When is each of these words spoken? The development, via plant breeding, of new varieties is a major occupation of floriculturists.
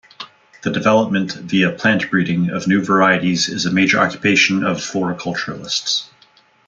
The 0.63 0.71
development, 0.71 1.33
via 1.33 1.69
plant 1.69 2.09
breeding, 2.09 2.49
of 2.49 2.67
new 2.67 2.83
varieties 2.83 3.49
is 3.49 3.67
a 3.67 3.71
major 3.71 3.99
occupation 3.99 4.63
of 4.65 4.77
floriculturists. 4.77 6.09